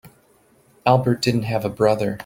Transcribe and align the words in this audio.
Albert 0.83 1.21
didn't 1.21 1.43
have 1.43 1.63
a 1.63 1.69
brother. 1.69 2.17